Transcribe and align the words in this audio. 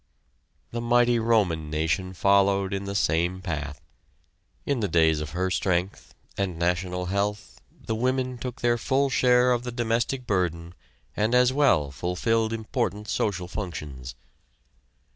The 0.71 0.81
mighty 0.81 1.19
Roman 1.19 1.69
nation 1.69 2.15
followed 2.15 2.73
in 2.73 2.85
the 2.85 2.95
same 2.95 3.39
path. 3.39 3.79
In 4.65 4.79
the 4.79 4.87
days 4.87 5.19
of 5.21 5.29
her 5.33 5.51
strength, 5.51 6.15
and 6.35 6.57
national 6.57 7.05
health, 7.05 7.61
the 7.71 7.93
women 7.93 8.39
took 8.39 8.61
their 8.61 8.79
full 8.79 9.11
share 9.11 9.51
of 9.51 9.61
the 9.61 9.71
domestic 9.71 10.25
burden, 10.25 10.73
and 11.15 11.35
as 11.35 11.53
well 11.53 11.91
fulfilled 11.91 12.51
important 12.51 13.09
social 13.09 13.47
functions. 13.47 14.15